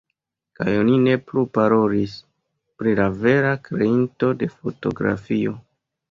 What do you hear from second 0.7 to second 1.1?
oni